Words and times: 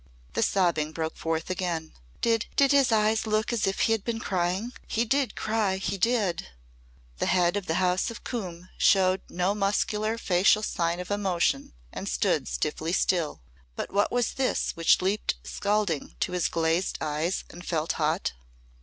The 0.33 0.41
sobbing 0.41 0.93
broke 0.93 1.15
forth 1.15 1.51
again. 1.51 1.93
"Did 2.21 2.47
did 2.55 2.71
his 2.71 2.91
eyes 2.91 3.27
look 3.27 3.53
as 3.53 3.67
if 3.67 3.81
he 3.81 3.91
had 3.91 4.03
been 4.03 4.17
crying? 4.19 4.73
He 4.87 5.05
did 5.05 5.35
cry 5.35 5.77
he 5.77 5.95
did!" 5.95 6.47
The 7.19 7.27
Head 7.27 7.55
of 7.55 7.67
the 7.67 7.75
House 7.75 8.09
of 8.09 8.23
Coombe 8.23 8.69
showed 8.79 9.21
no 9.29 9.53
muscular 9.53 10.17
facial 10.17 10.63
sign 10.63 10.99
of 10.99 11.11
emotion 11.11 11.73
and 11.93 12.09
stood 12.09 12.47
stiffly 12.47 12.93
still. 12.93 13.41
But 13.75 13.93
what 13.93 14.11
was 14.11 14.33
this 14.33 14.71
which 14.75 15.03
leaped 15.03 15.35
scalding 15.43 16.15
to 16.21 16.31
his 16.31 16.47
glazed 16.47 16.97
eyes 16.99 17.43
and 17.51 17.63
felt 17.63 17.91
hot? 17.91 18.33